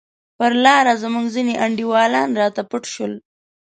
پر 0.37 0.51
لار 0.63 0.85
زموږ 1.03 1.25
ځیني 1.35 1.55
انډیوالان 1.65 2.29
راڅخه 2.39 2.63
پټ 2.69 2.83
شول. 2.93 3.13